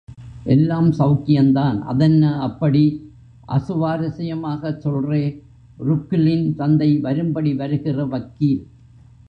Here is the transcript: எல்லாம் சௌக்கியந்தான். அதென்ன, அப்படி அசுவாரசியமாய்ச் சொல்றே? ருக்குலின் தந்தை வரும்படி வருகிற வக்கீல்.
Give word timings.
எல்லாம் 0.43 0.91
சௌக்கியந்தான். 0.91 1.79
அதென்ன, 1.79 2.41
அப்படி 2.41 3.11
அசுவாரசியமாய்ச் 3.47 4.81
சொல்றே? 4.83 5.41
ருக்குலின் 5.79 6.55
தந்தை 6.55 6.99
வரும்படி 6.99 7.53
வருகிற 7.55 8.05
வக்கீல். 8.05 8.67